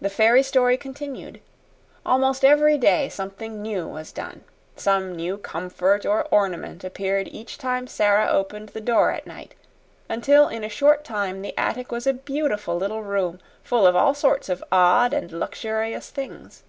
The 0.00 0.08
fairy 0.08 0.44
story 0.44 0.76
continued. 0.76 1.40
Almost 2.06 2.44
every 2.44 2.78
day 2.78 3.08
something 3.08 3.60
new 3.60 3.88
was 3.88 4.12
done. 4.12 4.44
Some 4.76 5.16
new 5.16 5.36
comfort 5.36 6.06
or 6.06 6.26
ornament 6.30 6.84
appeared 6.84 7.26
each 7.32 7.58
time 7.58 7.88
Sara 7.88 8.28
opened 8.28 8.68
the 8.68 8.80
door 8.80 9.10
at 9.10 9.26
night, 9.26 9.56
until 10.08 10.46
in 10.46 10.62
a 10.62 10.68
short 10.68 11.02
time 11.02 11.42
the 11.42 11.58
attic 11.58 11.90
was 11.90 12.06
a 12.06 12.12
beautiful 12.14 12.76
little 12.76 13.02
room 13.02 13.40
full 13.64 13.84
of 13.84 13.96
all 13.96 14.14
sorts 14.14 14.48
of 14.48 14.62
odd 14.70 15.12
and 15.12 15.32
luxurious 15.32 16.08
things. 16.08 16.62